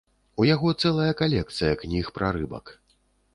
[0.43, 2.75] У яго цэлая калекцыя кніг пра рыбак.